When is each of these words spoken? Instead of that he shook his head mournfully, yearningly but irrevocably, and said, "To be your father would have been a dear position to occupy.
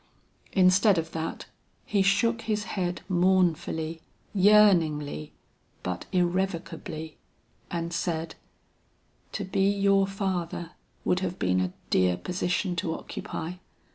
Instead 0.53 0.97
of 0.97 1.11
that 1.11 1.45
he 1.85 2.01
shook 2.01 2.41
his 2.41 2.63
head 2.63 3.01
mournfully, 3.07 4.01
yearningly 4.33 5.31
but 5.83 6.07
irrevocably, 6.11 7.17
and 7.69 7.93
said, 7.93 8.33
"To 9.33 9.45
be 9.45 9.69
your 9.69 10.07
father 10.07 10.71
would 11.05 11.19
have 11.19 11.37
been 11.37 11.59
a 11.59 11.71
dear 11.91 12.17
position 12.17 12.75
to 12.77 12.95
occupy. 12.95 13.57